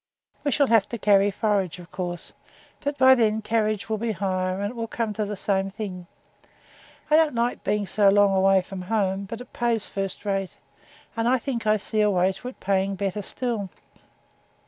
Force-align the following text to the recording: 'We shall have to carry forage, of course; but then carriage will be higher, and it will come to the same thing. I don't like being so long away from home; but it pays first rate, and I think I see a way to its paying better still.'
'We 0.43 0.49
shall 0.49 0.65
have 0.65 0.89
to 0.89 0.97
carry 0.97 1.29
forage, 1.29 1.77
of 1.77 1.91
course; 1.91 2.33
but 2.79 2.97
then 2.97 3.43
carriage 3.43 3.87
will 3.87 3.99
be 3.99 4.13
higher, 4.13 4.59
and 4.59 4.71
it 4.71 4.75
will 4.75 4.87
come 4.87 5.13
to 5.13 5.25
the 5.25 5.35
same 5.35 5.69
thing. 5.69 6.07
I 7.11 7.15
don't 7.15 7.35
like 7.35 7.63
being 7.63 7.85
so 7.85 8.09
long 8.09 8.33
away 8.35 8.63
from 8.63 8.81
home; 8.81 9.25
but 9.25 9.41
it 9.41 9.53
pays 9.53 9.87
first 9.87 10.25
rate, 10.25 10.57
and 11.15 11.27
I 11.29 11.37
think 11.37 11.67
I 11.67 11.77
see 11.77 12.01
a 12.01 12.09
way 12.09 12.31
to 12.31 12.47
its 12.47 12.57
paying 12.59 12.95
better 12.95 13.21
still.' 13.21 13.69